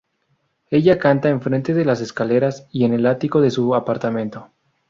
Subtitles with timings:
[0.71, 4.49] Ella canta en frente de las escaleras y en el ático de su apartamento.